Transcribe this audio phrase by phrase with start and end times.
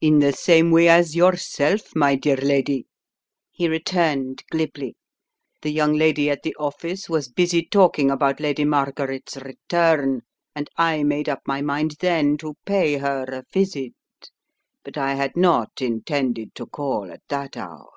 [0.00, 2.86] "In the same way as yourself, my dear lady,"
[3.50, 4.94] he returned, glibly,
[5.62, 10.22] "the young lady at the office was busy talking about Lady Margaret's return
[10.54, 13.94] and I made up my mind then to pay her a visit,
[14.84, 17.90] but I had not intended to call at that hour.